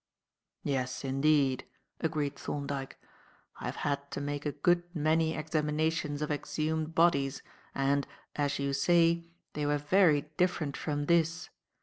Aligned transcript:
"Yes, 0.63 1.03
indeed," 1.03 1.63
agreed 1.99 2.35
Thorndyke; 2.35 2.97
"I 3.59 3.65
have 3.65 3.75
had 3.75 4.09
to 4.09 4.19
make 4.19 4.47
a 4.47 4.51
good 4.51 4.81
many 4.95 5.35
examinations 5.37 6.23
of 6.23 6.31
exhumed 6.31 6.95
bodies, 6.95 7.43
and, 7.75 8.07
as 8.35 8.57
you 8.57 8.73
say, 8.73 9.29
they 9.53 9.67
were 9.67 9.77
very 9.77 10.21
different 10.37 10.75
from 10.75 11.05
this. 11.05 11.51